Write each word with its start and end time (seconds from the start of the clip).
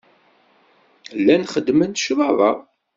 Llan 1.19 1.43
xeddmen 1.53 1.91
cclaḍa. 1.99 2.51